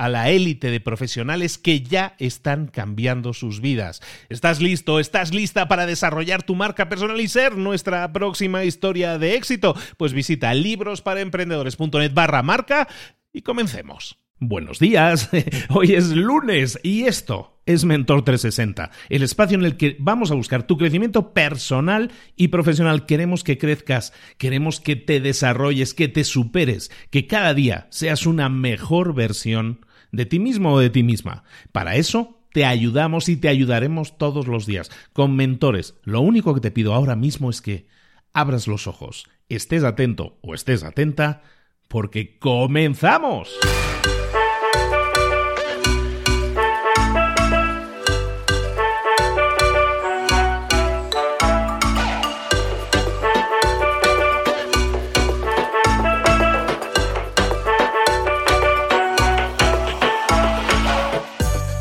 a 0.00 0.08
la 0.08 0.30
élite 0.30 0.70
de 0.70 0.80
profesionales 0.80 1.58
que 1.58 1.82
ya 1.82 2.14
están 2.18 2.68
cambiando 2.68 3.34
sus 3.34 3.60
vidas. 3.60 4.00
¿Estás 4.30 4.62
listo? 4.62 4.98
¿Estás 4.98 5.34
lista 5.34 5.68
para 5.68 5.84
desarrollar 5.84 6.42
tu 6.42 6.54
marca 6.54 6.88
personal 6.88 7.20
y 7.20 7.28
ser 7.28 7.58
nuestra 7.58 8.10
próxima 8.10 8.64
historia 8.64 9.18
de 9.18 9.34
éxito? 9.34 9.76
Pues 9.98 10.14
visita 10.14 10.54
librosparaemprendedores.net 10.54 12.14
barra 12.14 12.42
marca 12.42 12.88
y 13.30 13.42
comencemos. 13.42 14.16
Buenos 14.38 14.78
días, 14.78 15.28
hoy 15.68 15.92
es 15.92 16.12
lunes 16.12 16.80
y 16.82 17.02
esto 17.02 17.60
es 17.66 17.84
Mentor 17.84 18.24
360, 18.24 18.90
el 19.10 19.22
espacio 19.22 19.58
en 19.58 19.66
el 19.66 19.76
que 19.76 19.98
vamos 20.00 20.30
a 20.30 20.34
buscar 20.34 20.62
tu 20.62 20.78
crecimiento 20.78 21.34
personal 21.34 22.10
y 22.36 22.48
profesional. 22.48 23.04
Queremos 23.04 23.44
que 23.44 23.58
crezcas, 23.58 24.14
queremos 24.38 24.80
que 24.80 24.96
te 24.96 25.20
desarrolles, 25.20 25.92
que 25.92 26.08
te 26.08 26.24
superes, 26.24 26.90
que 27.10 27.26
cada 27.26 27.52
día 27.52 27.86
seas 27.90 28.24
una 28.24 28.48
mejor 28.48 29.14
versión 29.14 29.84
de 30.12 30.26
ti 30.26 30.38
mismo 30.38 30.72
o 30.74 30.80
de 30.80 30.90
ti 30.90 31.02
misma. 31.02 31.44
Para 31.72 31.96
eso 31.96 32.40
te 32.52 32.64
ayudamos 32.64 33.28
y 33.28 33.36
te 33.36 33.48
ayudaremos 33.48 34.18
todos 34.18 34.46
los 34.46 34.66
días 34.66 34.90
con 35.12 35.36
mentores. 35.36 35.94
Lo 36.02 36.20
único 36.20 36.54
que 36.54 36.60
te 36.60 36.70
pido 36.70 36.94
ahora 36.94 37.16
mismo 37.16 37.50
es 37.50 37.60
que 37.60 37.86
abras 38.32 38.66
los 38.66 38.86
ojos, 38.86 39.28
estés 39.48 39.84
atento 39.84 40.38
o 40.42 40.54
estés 40.54 40.82
atenta, 40.82 41.42
porque 41.88 42.38
comenzamos. 42.38 43.50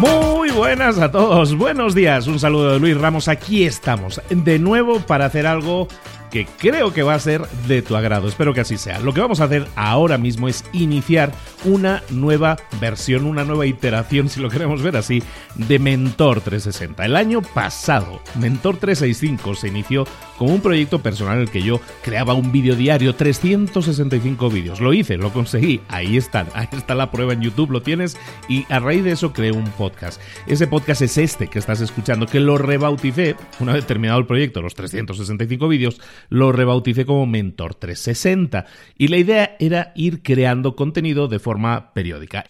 Muy 0.00 0.50
buenas 0.50 0.98
a 0.98 1.10
todos, 1.10 1.54
buenos 1.54 1.94
días, 1.94 2.26
un 2.26 2.38
saludo 2.38 2.72
de 2.72 2.80
Luis 2.80 2.96
Ramos, 2.96 3.28
aquí 3.28 3.64
estamos 3.64 4.18
de 4.30 4.58
nuevo 4.58 5.00
para 5.00 5.26
hacer 5.26 5.46
algo 5.46 5.88
que 6.30 6.46
creo 6.58 6.92
que 6.92 7.02
va 7.02 7.14
a 7.14 7.20
ser 7.20 7.46
de 7.66 7.82
tu 7.82 7.96
agrado. 7.96 8.28
Espero 8.28 8.54
que 8.54 8.60
así 8.60 8.78
sea. 8.78 9.00
Lo 9.00 9.12
que 9.12 9.20
vamos 9.20 9.40
a 9.40 9.44
hacer 9.44 9.66
ahora 9.76 10.18
mismo 10.18 10.48
es 10.48 10.64
iniciar 10.72 11.32
una 11.64 12.02
nueva 12.10 12.56
versión, 12.80 13.26
una 13.26 13.44
nueva 13.44 13.66
iteración, 13.66 14.28
si 14.30 14.40
lo 14.40 14.48
queremos 14.48 14.82
ver 14.82 14.96
así, 14.96 15.22
de 15.56 15.78
Mentor 15.78 16.40
360. 16.40 17.04
El 17.04 17.16
año 17.16 17.42
pasado, 17.42 18.20
Mentor 18.38 18.76
365 18.76 19.54
se 19.54 19.68
inició 19.68 20.06
como 20.38 20.54
un 20.54 20.62
proyecto 20.62 21.02
personal 21.02 21.36
en 21.36 21.42
el 21.42 21.50
que 21.50 21.62
yo 21.62 21.80
creaba 22.02 22.32
un 22.32 22.50
vídeo 22.50 22.74
diario, 22.74 23.14
365 23.14 24.48
vídeos. 24.48 24.80
Lo 24.80 24.94
hice, 24.94 25.16
lo 25.16 25.32
conseguí. 25.32 25.80
Ahí 25.88 26.16
están, 26.16 26.48
ahí 26.54 26.68
está 26.72 26.94
la 26.94 27.10
prueba 27.10 27.32
en 27.32 27.42
YouTube, 27.42 27.70
lo 27.70 27.82
tienes. 27.82 28.16
Y 28.48 28.64
a 28.70 28.78
raíz 28.78 29.04
de 29.04 29.12
eso 29.12 29.32
creé 29.32 29.52
un 29.52 29.70
podcast. 29.72 30.20
Ese 30.46 30.66
podcast 30.66 31.02
es 31.02 31.18
este 31.18 31.48
que 31.48 31.58
estás 31.58 31.80
escuchando, 31.80 32.26
que 32.26 32.40
lo 32.40 32.56
rebauticé 32.56 33.36
una 33.58 33.74
vez 33.74 33.86
terminado 33.86 34.18
el 34.18 34.26
proyecto, 34.26 34.62
los 34.62 34.74
365 34.74 35.68
vídeos 35.68 36.00
lo 36.28 36.52
rebauticé 36.52 37.06
como 37.06 37.26
Mentor 37.26 37.74
360 37.74 38.66
y 38.96 39.08
la 39.08 39.16
idea 39.16 39.56
era 39.58 39.92
ir 39.94 40.22
creando 40.22 40.76
contenido 40.76 41.28
de 41.28 41.38
forma 41.38 41.92
periódica. 41.92 42.44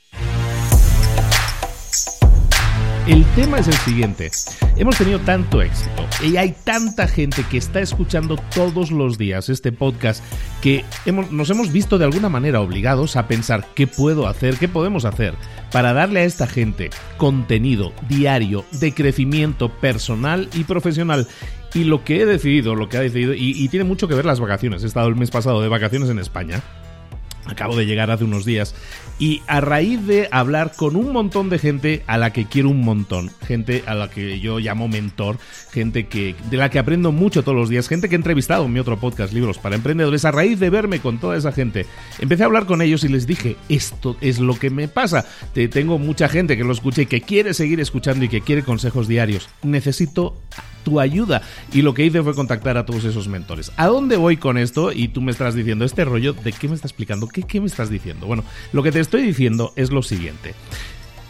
El 3.06 3.24
tema 3.34 3.58
es 3.58 3.66
el 3.66 3.74
siguiente. 3.74 4.30
Hemos 4.76 4.96
tenido 4.96 5.18
tanto 5.18 5.62
éxito 5.62 6.06
y 6.22 6.36
hay 6.36 6.54
tanta 6.64 7.08
gente 7.08 7.44
que 7.50 7.56
está 7.58 7.80
escuchando 7.80 8.36
todos 8.54 8.92
los 8.92 9.18
días 9.18 9.48
este 9.48 9.72
podcast 9.72 10.22
que 10.60 10.84
nos 11.06 11.50
hemos 11.50 11.72
visto 11.72 11.98
de 11.98 12.04
alguna 12.04 12.28
manera 12.28 12.60
obligados 12.60 13.16
a 13.16 13.26
pensar 13.26 13.66
qué 13.74 13.86
puedo 13.86 14.28
hacer, 14.28 14.58
qué 14.58 14.68
podemos 14.68 15.06
hacer 15.06 15.34
para 15.72 15.92
darle 15.92 16.20
a 16.20 16.24
esta 16.24 16.46
gente 16.46 16.90
contenido 17.16 17.92
diario 18.08 18.64
de 18.70 18.94
crecimiento 18.94 19.70
personal 19.70 20.48
y 20.54 20.64
profesional. 20.64 21.26
Y 21.74 21.84
lo 21.84 22.04
que 22.04 22.22
he 22.22 22.26
decidido, 22.26 22.74
lo 22.74 22.88
que 22.88 22.96
ha 22.96 23.00
decidido, 23.00 23.34
y, 23.34 23.68
tiene 23.68 23.84
mucho 23.84 24.08
que 24.08 24.14
ver 24.14 24.24
las 24.24 24.40
vacaciones. 24.40 24.82
He 24.82 24.86
estado 24.86 25.08
el 25.08 25.16
mes 25.16 25.30
pasado 25.30 25.62
de 25.62 25.68
vacaciones 25.68 26.08
en 26.10 26.18
España 26.18 26.62
Acabo 27.46 27.74
de 27.74 27.86
llegar 27.86 28.10
hace 28.10 28.24
unos 28.24 28.44
días 28.44 28.74
y 29.18 29.42
a 29.46 29.60
raíz 29.60 30.06
de 30.06 30.28
hablar 30.30 30.72
con 30.76 30.94
un 30.94 31.12
montón 31.12 31.50
de 31.50 31.58
gente 31.58 32.02
a 32.06 32.16
la 32.16 32.32
que 32.32 32.46
quiero 32.46 32.68
un 32.68 32.82
montón, 32.82 33.30
gente 33.46 33.82
a 33.86 33.94
la 33.94 34.08
que 34.08 34.40
yo 34.40 34.58
llamo 34.58 34.88
mentor, 34.88 35.38
gente 35.72 36.06
que 36.06 36.34
de 36.50 36.56
la 36.56 36.70
que 36.70 36.78
aprendo 36.78 37.12
mucho 37.12 37.42
todos 37.42 37.56
los 37.56 37.68
días, 37.68 37.88
gente 37.88 38.08
que 38.08 38.14
he 38.14 38.16
entrevistado 38.16 38.64
en 38.64 38.72
mi 38.72 38.78
otro 38.78 38.98
podcast 38.98 39.32
Libros 39.32 39.58
para 39.58 39.76
Emprendedores, 39.76 40.24
a 40.24 40.30
raíz 40.30 40.60
de 40.60 40.70
verme 40.70 41.00
con 41.00 41.18
toda 41.18 41.36
esa 41.36 41.50
gente, 41.50 41.86
empecé 42.18 42.42
a 42.44 42.46
hablar 42.46 42.66
con 42.66 42.82
ellos 42.82 43.04
y 43.04 43.08
les 43.08 43.26
dije, 43.26 43.56
esto 43.68 44.16
es 44.20 44.38
lo 44.38 44.58
que 44.58 44.70
me 44.70 44.88
pasa. 44.88 45.26
Te, 45.52 45.68
tengo 45.68 45.98
mucha 45.98 46.28
gente 46.28 46.56
que 46.56 46.64
lo 46.64 46.72
escucha 46.72 47.02
y 47.02 47.06
que 47.06 47.22
quiere 47.22 47.52
seguir 47.52 47.80
escuchando 47.80 48.24
y 48.24 48.28
que 48.28 48.42
quiere 48.42 48.62
consejos 48.62 49.08
diarios. 49.08 49.48
Necesito 49.62 50.36
tu 50.82 51.00
ayuda. 51.00 51.42
Y 51.72 51.82
lo 51.82 51.94
que 51.94 52.04
hice 52.04 52.22
fue 52.22 52.34
contactar 52.34 52.76
a 52.76 52.86
todos 52.86 53.04
esos 53.04 53.28
mentores. 53.28 53.72
¿A 53.76 53.86
dónde 53.86 54.16
voy 54.16 54.36
con 54.36 54.58
esto? 54.58 54.92
Y 54.92 55.08
tú 55.08 55.20
me 55.20 55.32
estás 55.32 55.54
diciendo, 55.54 55.84
este 55.84 56.04
rollo, 56.04 56.32
¿de 56.32 56.52
qué 56.52 56.68
me 56.68 56.74
estás 56.74 56.90
explicando? 56.90 57.28
¿Qué, 57.28 57.42
qué 57.42 57.60
me 57.60 57.66
estás 57.66 57.90
diciendo? 57.90 58.26
Bueno, 58.26 58.44
lo 58.72 58.82
que 58.82 58.92
te 58.92 59.00
estoy 59.00 59.22
diciendo 59.22 59.72
es 59.76 59.90
lo 59.90 60.02
siguiente 60.02 60.54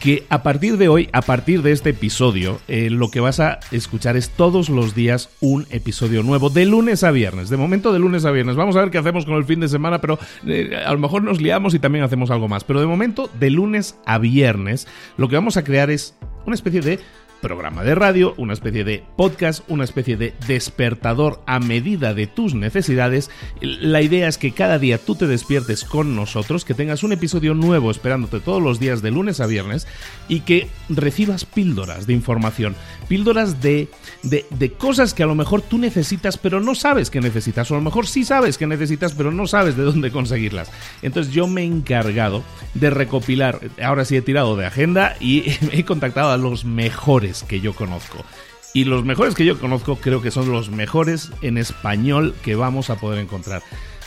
que 0.00 0.24
a 0.30 0.42
partir 0.42 0.78
de 0.78 0.88
hoy, 0.88 1.10
a 1.12 1.20
partir 1.20 1.62
de 1.62 1.72
este 1.72 1.90
episodio, 1.90 2.58
eh, 2.68 2.88
lo 2.90 3.10
que 3.10 3.20
vas 3.20 3.38
a 3.38 3.60
escuchar 3.70 4.16
es 4.16 4.30
todos 4.30 4.70
los 4.70 4.94
días 4.94 5.28
un 5.40 5.66
episodio 5.70 6.22
nuevo, 6.22 6.48
de 6.48 6.64
lunes 6.64 7.04
a 7.04 7.10
viernes. 7.10 7.50
De 7.50 7.58
momento, 7.58 7.92
de 7.92 7.98
lunes 7.98 8.24
a 8.24 8.30
viernes. 8.30 8.56
Vamos 8.56 8.76
a 8.76 8.80
ver 8.80 8.90
qué 8.90 8.98
hacemos 8.98 9.26
con 9.26 9.34
el 9.34 9.44
fin 9.44 9.60
de 9.60 9.68
semana, 9.68 10.00
pero 10.00 10.18
eh, 10.46 10.82
a 10.84 10.92
lo 10.92 10.98
mejor 10.98 11.22
nos 11.22 11.40
liamos 11.40 11.74
y 11.74 11.78
también 11.78 12.02
hacemos 12.02 12.30
algo 12.30 12.48
más. 12.48 12.64
Pero 12.64 12.80
de 12.80 12.86
momento, 12.86 13.30
de 13.38 13.50
lunes 13.50 13.96
a 14.06 14.18
viernes, 14.18 14.88
lo 15.18 15.28
que 15.28 15.36
vamos 15.36 15.58
a 15.58 15.64
crear 15.64 15.90
es 15.90 16.16
una 16.46 16.54
especie 16.54 16.80
de 16.80 16.98
programa 17.40 17.82
de 17.82 17.94
radio, 17.94 18.34
una 18.36 18.52
especie 18.52 18.84
de 18.84 19.02
podcast, 19.16 19.62
una 19.68 19.84
especie 19.84 20.16
de 20.16 20.34
despertador 20.46 21.42
a 21.46 21.58
medida 21.58 22.14
de 22.14 22.26
tus 22.26 22.54
necesidades. 22.54 23.30
La 23.60 24.02
idea 24.02 24.28
es 24.28 24.38
que 24.38 24.52
cada 24.52 24.78
día 24.78 24.98
tú 24.98 25.14
te 25.14 25.26
despiertes 25.26 25.84
con 25.84 26.14
nosotros, 26.14 26.64
que 26.64 26.74
tengas 26.74 27.02
un 27.02 27.12
episodio 27.12 27.54
nuevo 27.54 27.90
esperándote 27.90 28.40
todos 28.40 28.62
los 28.62 28.78
días 28.78 29.02
de 29.02 29.10
lunes 29.10 29.40
a 29.40 29.46
viernes 29.46 29.86
y 30.28 30.40
que 30.40 30.68
recibas 30.88 31.44
píldoras 31.44 32.06
de 32.06 32.12
información, 32.12 32.76
píldoras 33.08 33.60
de, 33.60 33.88
de, 34.22 34.72
cosas 34.72 35.14
que 35.14 35.22
a 35.22 35.26
lo 35.26 35.34
mejor 35.34 35.62
tú 35.62 35.78
necesitas 35.78 36.36
pero 36.36 36.60
no 36.60 36.74
sabes 36.74 37.10
que 37.10 37.20
necesitas, 37.20 37.70
o 37.70 37.74
a 37.74 37.78
lo 37.78 37.84
mejor 37.84 38.06
sí 38.06 38.24
sabes 38.24 38.58
que 38.58 38.66
necesitas 38.66 39.14
pero 39.14 39.32
no 39.32 39.46
sabes 39.46 39.76
de 39.76 39.82
dónde 39.82 40.10
conseguirlas. 40.10 40.70
Entonces 41.02 41.32
yo 41.32 41.46
me 41.46 41.62
he 41.62 41.66
encargado 41.66 42.42
de 42.74 42.90
recopilar, 42.90 43.60
ahora 43.82 44.04
sí 44.04 44.16
he 44.16 44.22
tirado 44.22 44.56
de 44.56 44.66
agenda 44.66 45.16
y 45.20 45.44
he 45.72 45.84
contactado 45.84 46.30
a 46.30 46.36
los 46.36 46.64
mejores 46.64 47.29
que 47.46 47.60
yo 47.60 47.74
conozco. 47.74 48.24
Y 48.72 48.84
los 48.84 49.04
mejores 49.04 49.34
que 49.34 49.44
yo 49.44 49.58
conozco 49.58 49.96
creo 49.96 50.22
que 50.22 50.30
son 50.30 50.52
los 50.52 50.70
mejores 50.70 51.30
en 51.42 51.58
español 51.58 52.34
que 52.42 52.54
vamos 52.54 52.88
a 52.90 52.96
poder 52.96 53.18
encontrar. 53.18 53.62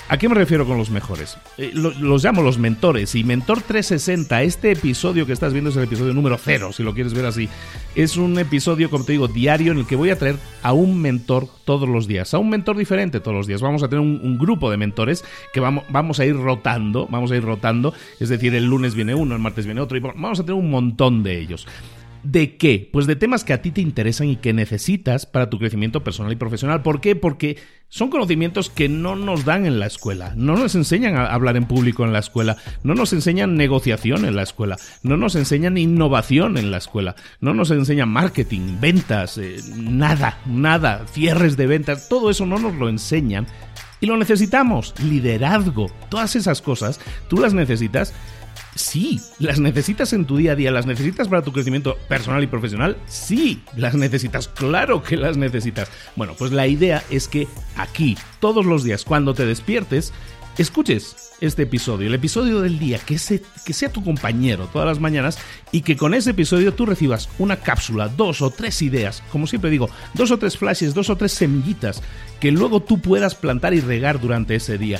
¿A 0.09 0.17
qué 0.17 0.27
me 0.27 0.35
refiero 0.35 0.65
con 0.65 0.77
los 0.77 0.89
mejores? 0.89 1.37
Eh, 1.57 1.71
los, 1.73 2.23
llamo 2.23 2.41
los 2.41 2.57
mentores. 2.57 3.15
Y 3.15 3.23
Mentor 3.23 3.61
360, 3.61 4.43
este 4.43 4.71
episodio 4.71 5.25
que 5.25 5.31
estás 5.31 5.53
viendo 5.53 5.69
es 5.69 5.77
el 5.77 5.83
episodio 5.83 6.13
número 6.13 6.37
0, 6.37 6.73
si 6.73 6.83
lo 6.83 6.93
quieres 6.93 7.13
ver 7.13 7.25
así. 7.25 7.47
Es 7.95 8.17
un 8.17 8.37
episodio, 8.37 8.89
como 8.89 9.05
te 9.05 9.13
digo, 9.13 9.27
diario 9.27 9.71
en 9.71 9.79
el 9.79 9.87
que 9.87 9.95
voy 9.95 10.09
a 10.09 10.19
traer 10.19 10.35
a 10.61 10.73
un 10.73 11.01
mentor 11.01 11.47
todos 11.63 11.87
los 11.87 12.05
días, 12.05 12.33
a 12.33 12.37
un 12.37 12.49
mentor 12.49 12.77
diferente 12.77 13.21
todos 13.21 13.35
los 13.35 13.47
días. 13.47 13.61
Vamos 13.61 13.81
a 13.81 13.87
tener 13.87 14.01
un, 14.01 14.37
grupo 14.37 14.69
de 14.69 14.77
mentores 14.77 15.23
que 15.53 15.61
vamos, 15.61 15.85
vamos 15.89 16.19
a 16.19 16.25
ir 16.25 16.35
rotando, 16.35 17.07
vamos 17.09 17.31
a 17.31 17.37
ir 17.37 17.43
rotando. 17.43 17.93
Es 18.19 18.27
decir, 18.27 18.53
el 18.55 18.65
lunes 18.65 18.95
viene 18.95 19.15
uno, 19.15 19.35
el 19.35 19.41
martes 19.41 19.65
viene 19.65 19.79
otro, 19.79 19.97
y 19.97 20.01
vamos 20.01 20.39
a 20.39 20.43
tener 20.43 20.59
un 20.59 20.69
montón 20.69 21.23
de 21.23 21.39
ellos. 21.39 21.65
¿De 22.23 22.55
qué? 22.55 22.89
Pues 22.91 23.05
de 23.05 23.17
temas 23.17 23.43
que 23.43 23.51
a 23.51 23.61
ti 23.61 23.71
te 23.71 23.81
interesan 23.81 24.29
y 24.29 24.37
que 24.37 24.53
necesitas 24.53 25.25
para 25.25 25.49
tu 25.49 25.59
crecimiento 25.59 26.05
personal 26.05 26.31
y 26.31 26.37
profesional. 26.37 26.81
¿Por 26.81 27.01
qué? 27.01 27.17
Porque 27.17 27.57
son 27.89 28.09
conocimientos 28.09 28.69
que 28.69 28.87
no 28.87 29.17
nos 29.17 29.43
dan 29.43 29.65
en 29.65 29.77
la 29.77 29.87
escuela. 29.87 30.33
No 30.37 30.55
nos 30.55 30.73
enseñan 30.75 31.17
a 31.17 31.25
hablar 31.25 31.57
en 31.57 31.65
público 31.65 32.05
en 32.05 32.13
la 32.13 32.19
escuela. 32.19 32.55
No 32.81 32.95
nos 32.95 33.11
enseñan 33.11 33.57
negociación 33.57 34.23
en 34.23 34.37
la 34.37 34.43
escuela. 34.43 34.77
No 35.03 35.17
nos 35.17 35.35
enseñan 35.35 35.77
innovación 35.77 36.57
en 36.57 36.71
la 36.71 36.77
escuela. 36.77 37.15
No 37.41 37.53
nos 37.53 37.71
enseñan 37.71 38.07
marketing, 38.07 38.79
ventas, 38.79 39.37
eh, 39.37 39.57
nada, 39.75 40.39
nada, 40.45 41.05
cierres 41.11 41.57
de 41.57 41.67
ventas. 41.67 42.07
Todo 42.07 42.29
eso 42.29 42.45
no 42.45 42.57
nos 42.57 42.73
lo 42.75 42.87
enseñan. 42.87 43.47
Y 43.99 44.05
lo 44.05 44.15
necesitamos. 44.15 44.93
Liderazgo. 45.03 45.91
Todas 46.09 46.37
esas 46.37 46.61
cosas, 46.61 47.01
tú 47.27 47.37
las 47.37 47.53
necesitas 47.53 48.13
Sí, 48.75 49.21
las 49.39 49.59
necesitas 49.59 50.13
en 50.13 50.25
tu 50.25 50.37
día 50.37 50.53
a 50.53 50.55
día, 50.55 50.71
las 50.71 50.85
necesitas 50.85 51.27
para 51.27 51.43
tu 51.43 51.51
crecimiento 51.51 51.97
personal 52.07 52.43
y 52.43 52.47
profesional. 52.47 52.97
Sí, 53.07 53.61
las 53.77 53.93
necesitas, 53.95 54.47
claro 54.47 55.03
que 55.03 55.17
las 55.17 55.37
necesitas. 55.37 55.89
Bueno, 56.15 56.33
pues 56.37 56.51
la 56.51 56.67
idea 56.67 57.03
es 57.09 57.27
que 57.27 57.47
aquí, 57.77 58.17
todos 58.39 58.65
los 58.65 58.83
días, 58.83 59.03
cuando 59.03 59.33
te 59.33 59.45
despiertes, 59.45 60.11
escuches 60.57 61.15
este 61.41 61.63
episodio, 61.63 62.07
el 62.07 62.13
episodio 62.13 62.61
del 62.61 62.79
día, 62.79 62.99
que, 62.99 63.19
que 63.65 63.73
sea 63.73 63.91
tu 63.91 64.03
compañero 64.03 64.69
todas 64.71 64.87
las 64.87 64.99
mañanas 64.99 65.37
y 65.71 65.81
que 65.81 65.97
con 65.97 66.13
ese 66.13 66.31
episodio 66.31 66.73
tú 66.73 66.85
recibas 66.85 67.29
una 67.37 67.57
cápsula, 67.57 68.07
dos 68.07 68.41
o 68.41 68.49
tres 68.49 68.81
ideas, 68.81 69.23
como 69.31 69.45
siempre 69.45 69.69
digo, 69.69 69.89
dos 70.13 70.31
o 70.31 70.37
tres 70.37 70.57
flashes, 70.57 70.93
dos 70.93 71.09
o 71.09 71.17
tres 71.17 71.33
semillitas 71.33 72.01
que 72.39 72.51
luego 72.51 72.81
tú 72.81 72.99
puedas 72.99 73.35
plantar 73.35 73.73
y 73.73 73.81
regar 73.81 74.19
durante 74.19 74.55
ese 74.55 74.77
día. 74.77 74.99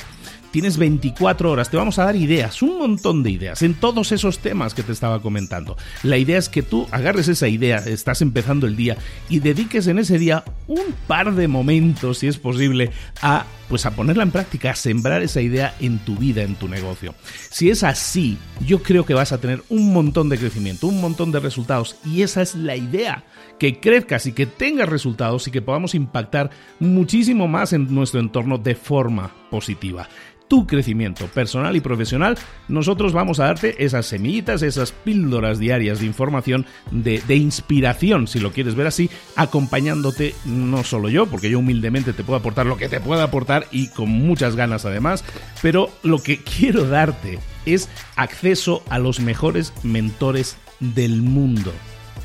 Tienes 0.53 0.77
24 0.77 1.50
horas, 1.50 1.71
te 1.71 1.77
vamos 1.77 1.97
a 1.97 2.03
dar 2.03 2.15
ideas, 2.15 2.61
un 2.61 2.77
montón 2.77 3.23
de 3.23 3.31
ideas 3.31 3.63
en 3.63 3.73
todos 3.73 4.11
esos 4.11 4.38
temas 4.38 4.75
que 4.75 4.83
te 4.83 4.91
estaba 4.91 5.19
comentando. 5.19 5.77
La 6.03 6.19
idea 6.19 6.38
es 6.38 6.47
que 6.47 6.61
tú 6.61 6.88
agarres 6.91 7.27
esa 7.27 7.47
idea, 7.47 7.77
estás 7.77 8.21
empezando 8.21 8.67
el 8.67 8.75
día 8.75 8.95
y 9.29 9.39
dediques 9.39 9.88
en 9.88 9.97
ese 9.97 10.19
día 10.19 10.44
un 10.67 10.94
par 11.07 11.33
de 11.33 11.47
momentos, 11.47 12.19
si 12.19 12.27
es 12.27 12.38
posible, 12.38 12.91
a 13.23 13.47
pues 13.67 13.88
a 13.88 13.95
ponerla 13.95 14.21
en 14.21 14.29
práctica, 14.29 14.69
a 14.69 14.75
sembrar 14.75 15.23
esa 15.23 15.41
idea 15.41 15.73
en 15.79 15.97
tu 15.97 16.17
vida, 16.17 16.44
en 16.44 16.53
tu 16.53 16.67
negocio. 16.67 17.15
Si 17.49 17.71
es 17.71 17.81
así, 17.83 18.38
yo 18.63 18.83
creo 18.83 19.07
que 19.07 19.15
vas 19.15 19.31
a 19.31 19.39
tener 19.39 19.63
un 19.69 19.91
montón 19.91 20.29
de 20.29 20.38
crecimiento, 20.38 20.85
un 20.85 21.01
montón 21.01 21.31
de 21.31 21.39
resultados 21.39 21.95
y 22.06 22.21
esa 22.21 22.44
es 22.44 22.53
la 22.53 22.75
idea, 22.75 23.23
que 23.57 23.79
crezcas 23.79 24.27
y 24.27 24.33
que 24.33 24.45
tengas 24.45 24.88
resultados 24.88 25.47
y 25.47 25.51
que 25.51 25.63
podamos 25.63 25.95
impactar 25.95 26.51
muchísimo 26.79 27.47
más 27.47 27.73
en 27.73 27.91
nuestro 27.91 28.19
entorno 28.19 28.59
de 28.59 28.75
forma 28.75 29.31
positiva 29.53 30.09
tu 30.47 30.66
crecimiento 30.68 31.28
personal 31.28 31.75
y 31.75 31.81
profesional, 31.81 32.37
nosotros 32.68 33.13
vamos 33.13 33.39
a 33.39 33.45
darte 33.45 33.83
esas 33.85 34.07
semillitas, 34.07 34.61
esas 34.61 34.92
píldoras 34.92 35.59
diarias 35.59 35.99
de 35.99 36.07
información, 36.07 36.66
de, 36.92 37.35
inspiración, 37.35 38.28
si 38.28 38.39
lo 38.39 38.51
quieres 38.51 38.75
ver 38.75 38.87
así, 38.87 39.09
acompañándote 39.35 40.33
no 40.45 40.83
solo 40.83 41.09
yo, 41.09 41.28
porque 41.28 41.49
yo 41.49 41.59
humildemente 41.59 42.13
te 42.13 42.23
puedo 42.23 42.39
aportar 42.39 42.66
lo 42.66 42.78
que 42.78 42.89
te 42.89 42.99
pueda 42.99 43.23
aportar 43.23 43.68
y 43.71 43.89
con 43.89 44.09
muchas 44.09 44.56
ganas 44.56 44.85
además, 44.85 45.23
pero 45.61 45.89
lo 46.04 46.21
que 46.21 46.37
quiero 46.57 46.87
darte 46.87 47.39
es 47.66 47.89
acceso 48.16 48.83
a 48.89 48.99
los 48.99 49.19
mejores 49.19 49.73
mentores 49.83 50.57
del 50.80 51.21
mundo. 51.21 51.71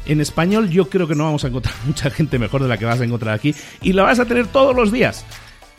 En 0.07 0.23
español 0.23 0.71
yo 0.71 0.89
creo 0.89 1.07
que 1.07 1.15
no 1.15 1.25
vamos 1.25 1.45
a 1.45 1.49
encontrar 1.49 1.75
mucha 1.87 2.11
gente 2.11 2.39
mejor 2.39 2.63
de 2.63 2.69
la 2.69 2.79
que 2.79 2.85
vas 2.85 3.01
a 3.01 3.05
encontrar 3.05 3.35
aquí 3.35 3.55
y 3.83 3.93
la 3.93 4.03
vas 4.03 4.19
a 4.19 4.25
tener 4.25 4.47
todos 4.47 4.75
los 4.75 4.91
días. 4.91 5.25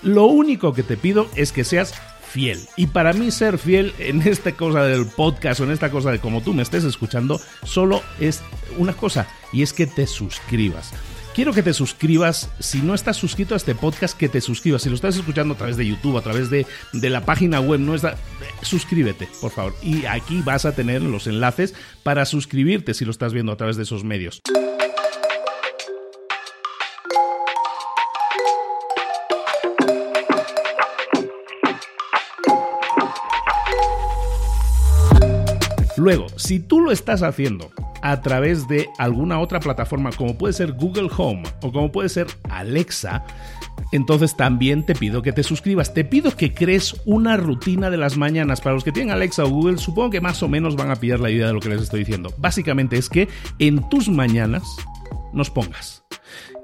Lo 0.01 0.25
único 0.25 0.73
que 0.73 0.83
te 0.83 0.97
pido 0.97 1.27
es 1.35 1.51
que 1.51 1.63
seas 1.63 1.93
fiel. 2.29 2.59
Y 2.77 2.87
para 2.87 3.13
mí 3.13 3.31
ser 3.31 3.57
fiel 3.57 3.93
en 3.99 4.21
esta 4.21 4.53
cosa 4.53 4.83
del 4.83 5.05
podcast 5.07 5.59
o 5.59 5.63
en 5.63 5.71
esta 5.71 5.89
cosa 5.89 6.11
de 6.11 6.19
como 6.19 6.41
tú 6.41 6.53
me 6.53 6.61
estés 6.61 6.83
escuchando, 6.83 7.39
solo 7.63 8.01
es 8.19 8.41
una 8.77 8.93
cosa, 8.93 9.27
y 9.51 9.63
es 9.63 9.73
que 9.73 9.87
te 9.87 10.07
suscribas. 10.07 10.93
Quiero 11.35 11.53
que 11.53 11.63
te 11.63 11.73
suscribas, 11.73 12.49
si 12.59 12.81
no 12.81 12.93
estás 12.93 13.15
suscrito 13.15 13.53
a 13.53 13.57
este 13.57 13.75
podcast, 13.75 14.17
que 14.17 14.27
te 14.27 14.41
suscribas. 14.41 14.81
Si 14.81 14.89
lo 14.89 14.95
estás 14.95 15.15
escuchando 15.15 15.53
a 15.53 15.57
través 15.57 15.77
de 15.77 15.85
YouTube, 15.85 16.17
a 16.17 16.21
través 16.21 16.49
de, 16.49 16.65
de 16.91 17.09
la 17.09 17.23
página 17.23 17.61
web, 17.61 17.79
no 17.79 17.95
está, 17.95 18.17
suscríbete, 18.61 19.29
por 19.39 19.51
favor. 19.51 19.73
Y 19.81 20.05
aquí 20.05 20.41
vas 20.43 20.65
a 20.65 20.75
tener 20.75 21.01
los 21.01 21.27
enlaces 21.27 21.75
para 22.03 22.25
suscribirte 22.25 22.93
si 22.93 23.05
lo 23.05 23.11
estás 23.11 23.31
viendo 23.31 23.51
a 23.51 23.57
través 23.57 23.77
de 23.77 23.83
esos 23.83 24.03
medios. 24.03 24.41
Luego, 35.99 36.27
si 36.37 36.61
tú 36.61 36.79
lo 36.79 36.91
estás 36.91 37.23
haciendo 37.23 37.71
a 38.01 38.21
través 38.21 38.69
de 38.69 38.87
alguna 38.97 39.39
otra 39.39 39.59
plataforma 39.59 40.11
como 40.11 40.37
puede 40.37 40.53
ser 40.53 40.71
Google 40.71 41.09
Home 41.17 41.43
o 41.61 41.73
como 41.73 41.91
puede 41.91 42.07
ser 42.07 42.27
Alexa, 42.49 43.25
entonces 43.91 44.37
también 44.37 44.85
te 44.85 44.95
pido 44.95 45.21
que 45.21 45.33
te 45.33 45.43
suscribas. 45.43 45.93
Te 45.93 46.05
pido 46.05 46.35
que 46.37 46.53
crees 46.53 46.95
una 47.05 47.35
rutina 47.35 47.89
de 47.89 47.97
las 47.97 48.15
mañanas. 48.15 48.61
Para 48.61 48.75
los 48.75 48.85
que 48.85 48.93
tienen 48.93 49.11
Alexa 49.11 49.43
o 49.43 49.49
Google, 49.49 49.77
supongo 49.77 50.11
que 50.11 50.21
más 50.21 50.41
o 50.41 50.47
menos 50.47 50.77
van 50.77 50.89
a 50.89 50.95
pillar 50.95 51.19
la 51.19 51.31
idea 51.31 51.47
de 51.47 51.53
lo 51.53 51.59
que 51.59 51.69
les 51.69 51.81
estoy 51.81 51.99
diciendo. 51.99 52.33
Básicamente 52.37 52.97
es 52.97 53.09
que 53.09 53.27
en 53.59 53.87
tus 53.89 54.07
mañanas 54.07 54.63
nos 55.33 55.49
pongas 55.49 56.05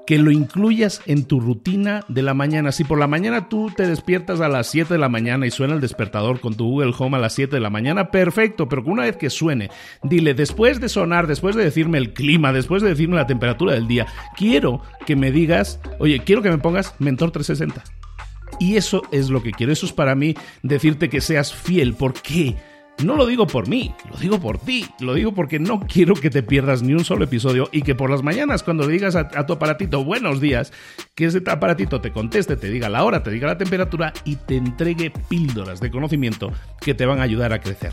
que 0.06 0.18
lo 0.18 0.30
incluyas 0.30 1.02
en 1.06 1.24
tu 1.24 1.40
rutina 1.40 2.04
de 2.08 2.22
la 2.22 2.32
mañana. 2.32 2.72
Si 2.72 2.84
por 2.84 2.98
la 2.98 3.06
mañana 3.06 3.48
tú 3.48 3.70
te 3.76 3.86
despiertas 3.86 4.40
a 4.40 4.48
las 4.48 4.68
7 4.68 4.94
de 4.94 4.98
la 4.98 5.08
mañana 5.08 5.46
y 5.46 5.50
suena 5.50 5.74
el 5.74 5.80
despertador 5.80 6.40
con 6.40 6.54
tu 6.54 6.68
Google 6.70 6.94
Home 6.96 7.16
a 7.16 7.20
las 7.20 7.34
7 7.34 7.56
de 7.56 7.60
la 7.60 7.70
mañana, 7.70 8.10
perfecto, 8.10 8.68
pero 8.68 8.82
una 8.86 9.02
vez 9.02 9.16
que 9.16 9.30
suene, 9.30 9.70
dile, 10.02 10.34
después 10.34 10.80
de 10.80 10.88
sonar, 10.88 11.26
después 11.26 11.56
de 11.56 11.64
decirme 11.64 11.98
el 11.98 12.12
clima, 12.12 12.52
después 12.52 12.82
de 12.82 12.90
decirme 12.90 13.16
la 13.16 13.26
temperatura 13.26 13.72
del 13.72 13.88
día, 13.88 14.06
quiero 14.36 14.80
que 15.04 15.16
me 15.16 15.32
digas, 15.32 15.80
oye, 15.98 16.20
quiero 16.20 16.42
que 16.42 16.50
me 16.50 16.58
pongas 16.58 16.94
Mentor 16.98 17.32
360. 17.32 17.82
Y 18.60 18.76
eso 18.76 19.02
es 19.10 19.28
lo 19.28 19.42
que 19.42 19.52
quiero, 19.52 19.72
eso 19.72 19.86
es 19.86 19.92
para 19.92 20.14
mí 20.14 20.34
decirte 20.62 21.08
que 21.08 21.20
seas 21.20 21.52
fiel. 21.52 21.94
¿Por 21.94 22.14
qué? 22.14 22.56
No 23.02 23.14
lo 23.14 23.26
digo 23.26 23.46
por 23.46 23.68
mí, 23.68 23.94
lo 24.10 24.16
digo 24.16 24.40
por 24.40 24.56
ti, 24.56 24.86
lo 25.00 25.12
digo 25.12 25.32
porque 25.32 25.58
no 25.58 25.80
quiero 25.86 26.14
que 26.14 26.30
te 26.30 26.42
pierdas 26.42 26.82
ni 26.82 26.94
un 26.94 27.04
solo 27.04 27.24
episodio 27.24 27.68
y 27.70 27.82
que 27.82 27.94
por 27.94 28.10
las 28.10 28.22
mañanas 28.22 28.62
cuando 28.62 28.86
le 28.86 28.92
digas 28.94 29.16
a, 29.16 29.28
tu 29.28 29.52
aparatito 29.52 30.02
buenos 30.02 30.40
días, 30.40 30.72
que 31.14 31.26
ese 31.26 31.42
aparatito 31.46 32.00
te 32.00 32.10
conteste, 32.10 32.56
te 32.56 32.70
diga 32.70 32.88
la 32.88 33.04
hora, 33.04 33.22
te 33.22 33.30
diga 33.30 33.48
la 33.48 33.58
temperatura 33.58 34.14
y 34.24 34.36
te 34.36 34.56
entregue 34.56 35.12
píldoras 35.28 35.80
de 35.80 35.90
conocimiento 35.90 36.52
que 36.80 36.94
te 36.94 37.04
van 37.04 37.20
a 37.20 37.24
ayudar 37.24 37.52
a 37.52 37.60
crecer. 37.60 37.92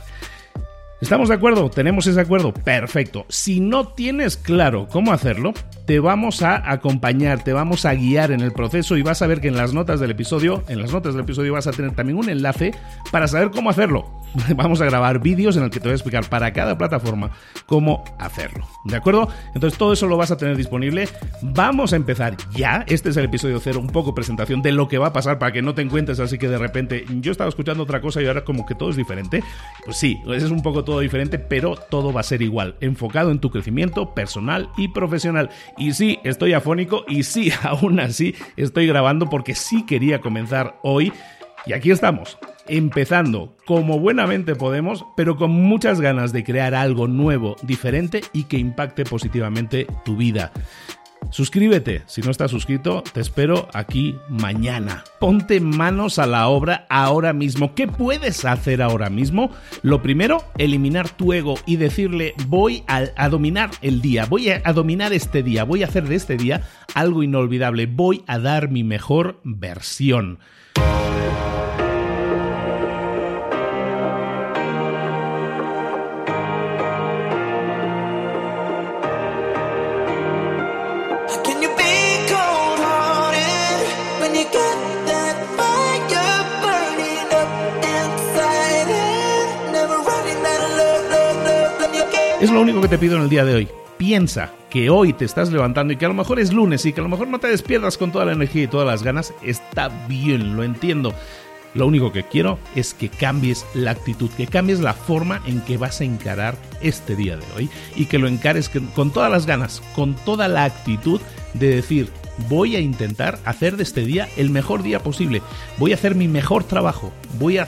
¿Estamos 1.01 1.27
de 1.27 1.35
acuerdo? 1.35 1.69
¿Tenemos 1.69 2.07
ese 2.07 2.21
acuerdo? 2.21 2.53
Perfecto. 2.53 3.25
Si 3.27 3.59
no 3.59 3.89
tienes 3.89 4.37
claro 4.37 4.87
cómo 4.89 5.11
hacerlo, 5.11 5.53
te 5.85 5.99
vamos 5.99 6.41
a 6.41 6.71
acompañar, 6.71 7.43
te 7.43 7.53
vamos 7.53 7.85
a 7.85 7.93
guiar 7.93 8.31
en 8.31 8.41
el 8.41 8.51
proceso 8.51 8.97
y 8.97 9.01
vas 9.01 9.21
a 9.21 9.27
ver 9.27 9.41
que 9.41 9.49
en 9.49 9.57
las 9.57 9.73
notas 9.73 9.99
del 9.99 10.11
episodio, 10.11 10.63
en 10.67 10.81
las 10.81 10.91
notas 10.91 11.13
del 11.13 11.23
episodio 11.23 11.53
vas 11.53 11.67
a 11.67 11.71
tener 11.71 11.91
también 11.91 12.17
un 12.17 12.29
enlace 12.29 12.73
para 13.11 13.27
saber 13.27 13.51
cómo 13.51 13.69
hacerlo. 13.69 14.23
Vamos 14.55 14.81
a 14.81 14.85
grabar 14.85 15.19
vídeos 15.19 15.57
en 15.57 15.63
el 15.63 15.69
que 15.69 15.79
te 15.79 15.85
voy 15.85 15.91
a 15.91 15.95
explicar 15.95 16.27
para 16.27 16.51
cada 16.53 16.77
plataforma 16.77 17.31
cómo 17.65 18.03
hacerlo. 18.17 18.65
¿De 18.85 18.95
acuerdo? 18.95 19.29
Entonces 19.53 19.77
todo 19.77 19.93
eso 19.93 20.07
lo 20.07 20.17
vas 20.17 20.31
a 20.31 20.37
tener 20.37 20.57
disponible. 20.57 21.07
Vamos 21.41 21.93
a 21.93 21.95
empezar 21.95 22.35
ya. 22.55 22.83
Este 22.87 23.09
es 23.09 23.17
el 23.17 23.25
episodio 23.25 23.59
cero, 23.59 23.79
un 23.79 23.87
poco 23.87 24.15
presentación 24.15 24.61
de 24.61 24.71
lo 24.71 24.87
que 24.87 24.97
va 24.97 25.07
a 25.07 25.13
pasar 25.13 25.37
para 25.37 25.51
que 25.51 25.61
no 25.61 25.75
te 25.75 25.81
encuentres 25.81 26.19
así 26.19 26.37
que 26.37 26.47
de 26.47 26.57
repente 26.57 27.05
yo 27.19 27.31
estaba 27.31 27.49
escuchando 27.49 27.83
otra 27.83 28.01
cosa 28.01 28.21
y 28.21 28.27
ahora 28.27 28.43
como 28.43 28.65
que 28.65 28.75
todo 28.75 28.89
es 28.89 28.95
diferente. 28.95 29.43
Pues 29.85 29.97
sí, 29.97 30.19
es 30.27 30.43
un 30.45 30.61
poco 30.61 30.83
todo 30.83 30.99
diferente, 30.99 31.37
pero 31.39 31.75
todo 31.75 32.11
va 32.11 32.21
a 32.21 32.23
ser 32.23 32.41
igual, 32.41 32.75
enfocado 32.81 33.31
en 33.31 33.39
tu 33.39 33.51
crecimiento 33.51 34.13
personal 34.13 34.69
y 34.77 34.87
profesional. 34.89 35.49
Y 35.77 35.93
sí, 35.93 36.19
estoy 36.23 36.53
afónico 36.53 37.03
y 37.07 37.23
sí, 37.23 37.51
aún 37.63 37.99
así 37.99 38.35
estoy 38.55 38.87
grabando 38.87 39.29
porque 39.29 39.55
sí 39.55 39.85
quería 39.85 40.21
comenzar 40.21 40.79
hoy. 40.83 41.11
Y 41.65 41.73
aquí 41.73 41.91
estamos, 41.91 42.37
empezando 42.67 43.55
como 43.65 43.99
buenamente 43.99 44.55
podemos, 44.55 45.05
pero 45.15 45.37
con 45.37 45.51
muchas 45.51 46.01
ganas 46.01 46.33
de 46.33 46.43
crear 46.43 46.75
algo 46.75 47.07
nuevo, 47.07 47.55
diferente 47.63 48.21
y 48.33 48.43
que 48.45 48.57
impacte 48.57 49.05
positivamente 49.05 49.87
tu 50.03 50.17
vida. 50.17 50.51
Suscríbete, 51.33 52.03
si 52.05 52.21
no 52.21 52.29
estás 52.29 52.51
suscrito, 52.51 53.03
te 53.11 53.19
espero 53.19 53.67
aquí 53.73 54.15
mañana. 54.29 55.03
Ponte 55.19 55.59
manos 55.59 56.19
a 56.19 56.27
la 56.27 56.47
obra 56.47 56.85
ahora 56.91 57.33
mismo. 57.33 57.73
¿Qué 57.73 57.87
puedes 57.87 58.45
hacer 58.45 58.83
ahora 58.83 59.09
mismo? 59.09 59.49
Lo 59.81 60.03
primero, 60.03 60.43
eliminar 60.59 61.09
tu 61.09 61.33
ego 61.33 61.55
y 61.65 61.77
decirle 61.77 62.35
voy 62.45 62.83
a, 62.85 63.05
a, 63.15 63.29
dominar 63.29 63.71
el 63.81 63.99
día, 63.99 64.27
voy 64.27 64.49
a 64.51 64.73
dominar 64.73 65.11
este 65.11 65.41
día, 65.41 65.63
voy 65.63 65.81
a 65.81 65.87
hacer 65.87 66.07
de 66.07 66.13
este 66.13 66.37
día 66.37 66.69
algo 66.93 67.23
inolvidable, 67.23 67.87
voy 67.87 68.23
a 68.27 68.37
dar 68.37 68.69
mi 68.69 68.83
mejor 68.83 69.39
versión. 69.43 70.37
Es 92.43 92.51
lo 92.51 92.59
único 92.59 92.81
que 92.81 92.89
te 92.89 92.97
pido 92.97 93.15
en 93.15 93.21
el 93.23 93.29
día 93.29 93.45
de 93.45 93.55
hoy. 93.55 93.69
Piensa 93.97 94.51
que 94.69 94.89
hoy 94.89 95.13
te 95.13 95.23
estás 95.23 95.49
levantando 95.49 95.93
y 95.93 95.95
que 95.95 96.03
a 96.03 96.09
lo 96.09 96.13
mejor 96.13 96.41
es 96.41 96.51
lunes 96.51 96.85
y 96.85 96.91
que 96.91 96.99
a 96.99 97.03
lo 97.03 97.07
mejor 97.07 97.29
no 97.29 97.39
te 97.39 97.47
despiertas 97.47 97.97
con 97.97 98.11
toda 98.11 98.25
la 98.25 98.33
energía 98.33 98.63
y 98.63 98.67
todas 98.67 98.85
las 98.85 99.01
ganas. 99.01 99.33
Está 99.41 99.87
bien, 100.09 100.57
lo 100.57 100.63
entiendo. 100.63 101.13
Lo 101.73 101.87
único 101.87 102.11
que 102.11 102.23
quiero 102.23 102.59
es 102.75 102.93
que 102.93 103.07
cambies 103.07 103.65
la 103.73 103.91
actitud, 103.91 104.29
que 104.31 104.47
cambies 104.47 104.81
la 104.81 104.93
forma 104.93 105.41
en 105.45 105.61
que 105.61 105.77
vas 105.77 106.01
a 106.01 106.03
encarar 106.03 106.57
este 106.81 107.15
día 107.15 107.37
de 107.37 107.45
hoy 107.55 107.69
y 107.95 108.07
que 108.07 108.19
lo 108.19 108.27
encares 108.27 108.69
con 108.93 109.11
todas 109.11 109.31
las 109.31 109.45
ganas, 109.45 109.81
con 109.95 110.13
toda 110.13 110.49
la 110.49 110.65
actitud 110.65 111.21
de 111.53 111.75
decir, 111.75 112.09
voy 112.49 112.75
a 112.75 112.79
intentar 112.79 113.39
hacer 113.45 113.77
de 113.77 113.83
este 113.83 114.05
día 114.05 114.29
el 114.37 114.49
mejor 114.49 114.83
día 114.83 115.01
posible. 115.01 115.41
Voy 115.77 115.91
a 115.91 115.95
hacer 115.95 116.15
mi 116.15 116.27
mejor 116.27 116.63
trabajo. 116.63 117.11
Voy 117.39 117.57
a 117.57 117.67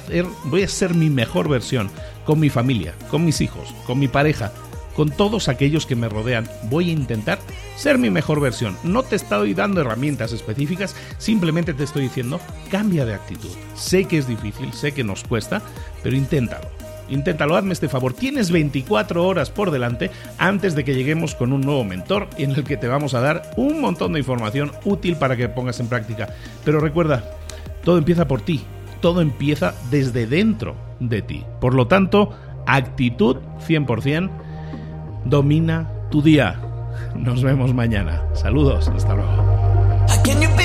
ser 0.68 0.94
mi 0.94 1.10
mejor 1.10 1.50
versión 1.50 1.90
con 2.26 2.40
mi 2.40 2.50
familia, 2.50 2.94
con 3.10 3.26
mis 3.26 3.42
hijos, 3.42 3.74
con 3.86 4.00
mi 4.00 4.08
pareja, 4.08 4.52
con 4.96 5.12
todos 5.12 5.50
aquellos 5.50 5.86
que 5.86 5.96
me 5.96 6.10
rodean. 6.10 6.50
Voy 6.70 6.90
a 6.90 6.94
intentar 6.94 7.40
ser 7.76 7.98
mi 7.98 8.10
mejor 8.10 8.40
versión. 8.40 8.78
No 8.84 9.04
te 9.04 9.16
estoy 9.18 9.54
dando 9.54 9.82
herramientas 9.82 10.32
específicas, 10.32 10.96
simplemente 11.18 11.74
te 11.74 11.84
estoy 11.84 12.04
diciendo, 12.04 12.40
cambia 12.72 13.06
de 13.06 13.14
actitud. 13.14 13.52
Sé 13.76 14.06
que 14.06 14.18
es 14.18 14.28
difícil, 14.28 14.74
sé 14.74 14.94
que 14.94 15.04
nos 15.04 15.24
cuesta, 15.24 15.62
pero 16.02 16.16
inténtalo. 16.16 16.85
Inténtalo, 17.10 17.56
hazme 17.56 17.74
este 17.74 17.90
favor. 17.90 18.14
Tienes 18.14 18.52
24 18.52 19.26
horas 19.26 19.50
por 19.50 19.72
delante 19.72 20.12
antes 20.38 20.76
de 20.76 20.84
que 20.84 20.96
lleguemos 20.96 21.36
con 21.36 21.54
un 21.54 21.62
nuevo 21.62 21.84
mentor 21.84 22.28
en 22.38 22.52
el 22.52 22.64
que 22.64 22.78
te 22.78 22.88
vamos 22.88 23.14
a 23.14 23.22
dar 23.22 23.52
un 23.58 23.82
montón 23.82 24.14
de 24.14 24.20
información 24.20 24.72
útil 24.84 25.16
para 25.16 25.36
que 25.36 25.50
pongas 25.50 25.80
en 25.80 25.88
práctica. 25.88 26.30
Pero 26.64 26.80
recuerda, 26.80 27.24
todo 27.84 27.98
empieza 27.98 28.28
por 28.28 28.42
ti, 28.42 28.62
todo 29.02 29.22
empieza 29.22 29.76
desde 29.92 30.28
dentro 30.28 30.76
de 31.00 31.22
ti. 31.22 31.44
Por 31.62 31.74
lo 31.74 31.88
tanto, 31.88 32.36
actitud 32.66 33.38
100% 33.68 34.30
domina 35.26 35.90
tu 36.10 36.22
día. 36.22 36.60
Nos 37.16 37.44
vemos 37.44 37.74
mañana. 37.74 38.24
Saludos, 38.34 38.88
hasta 38.90 39.14
luego. 39.14 40.65